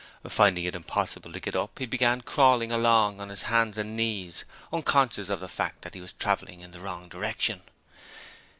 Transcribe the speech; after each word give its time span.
Finding 0.27 0.63
it 0.65 0.73
impossible 0.75 1.31
to 1.31 1.39
get 1.39 1.55
up, 1.55 1.77
he 1.77 1.85
began 1.85 2.21
crawling 2.21 2.71
along 2.71 3.21
on 3.21 3.29
his 3.29 3.43
hands 3.43 3.77
and 3.77 3.95
knees, 3.95 4.45
unconscious 4.73 5.29
of 5.29 5.41
the 5.41 5.47
fact 5.47 5.83
that 5.83 5.93
he 5.93 6.01
was 6.01 6.13
travelling 6.13 6.61
in 6.61 6.71
the 6.71 6.79
wrong 6.79 7.07
direction. 7.07 7.61